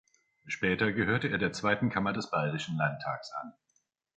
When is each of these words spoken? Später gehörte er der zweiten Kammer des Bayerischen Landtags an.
Später 0.47 0.91
gehörte 0.91 1.27
er 1.27 1.37
der 1.37 1.53
zweiten 1.53 1.91
Kammer 1.91 2.11
des 2.11 2.31
Bayerischen 2.31 2.75
Landtags 2.75 3.31
an. 3.33 3.53